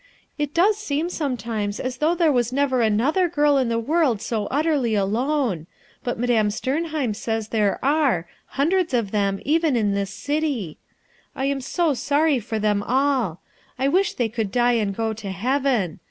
[0.35, 4.47] It does seem sometimes as though there was never another girl in the world so
[4.49, 5.67] ntterlv alone;
[6.03, 8.27] but Madame Sternheim says there are,
[8.57, 10.79] hundreds of them, even in this city
[11.33, 13.41] 1 I am so sorry for them all
[13.77, 15.99] I I wish they could die and go to heaven.